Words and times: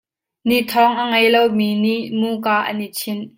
Nithawng 0.47 0.97
a 1.01 1.03
ngei 1.09 1.27
lo 1.33 1.41
mi 1.57 1.69
nih 1.83 2.03
muka 2.19 2.55
an 2.69 2.83
in 2.85 2.91
chinh. 2.99 3.23